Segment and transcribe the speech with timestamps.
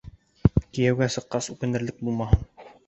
[0.77, 2.47] Кейәүгә сыҡҡас үкенерлек булмаһын!